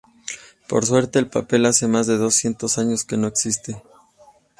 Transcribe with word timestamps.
Por 0.67 0.83
suerte 0.83 1.19
el 1.19 1.29
papel 1.29 1.63
hace 1.67 1.87
más 1.87 2.07
de 2.07 2.17
dos 2.17 2.33
cientos 2.33 2.79
años 2.79 3.03
que 3.05 3.17
no 3.17 3.27
existe. 3.27 3.79